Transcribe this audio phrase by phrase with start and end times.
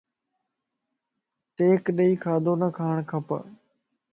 [1.55, 3.39] ٽيڪ ڏيئ کاڌو نھ کاڻ کپا